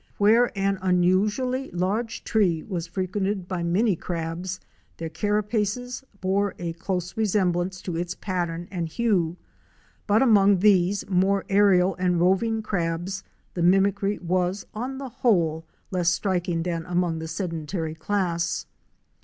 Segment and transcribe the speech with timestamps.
[0.17, 4.59] Where an unusually large tree was frequented by many crabs,
[4.97, 6.73] their carapaces bore a close Fic.
[6.73, 6.73] 8.
[6.73, 7.21] Our Froatinc Home at LA Cerra.
[7.67, 9.37] resemblance to its pattern and hue,
[10.07, 16.09] but among these more aérial and roving crabs the mimicry was, on the whole, less
[16.09, 18.65] striking than among the sedentary class.